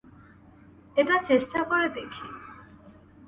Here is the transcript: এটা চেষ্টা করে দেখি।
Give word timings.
এটা 0.97 1.15
চেষ্টা 1.27 1.59
করে 1.63 1.87
দেখি। 1.89 2.27